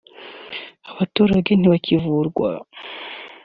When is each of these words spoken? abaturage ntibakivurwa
abaturage 0.89 1.51
ntibakivurwa 1.55 2.49